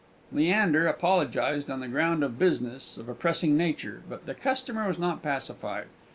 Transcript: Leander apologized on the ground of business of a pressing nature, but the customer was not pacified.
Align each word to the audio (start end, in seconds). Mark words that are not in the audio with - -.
Leander 0.31 0.87
apologized 0.87 1.69
on 1.69 1.79
the 1.79 1.87
ground 1.87 2.23
of 2.23 2.39
business 2.39 2.97
of 2.97 3.07
a 3.07 3.13
pressing 3.13 3.55
nature, 3.55 4.01
but 4.09 4.25
the 4.25 4.33
customer 4.33 4.87
was 4.87 4.97
not 4.97 5.21
pacified. 5.21 5.85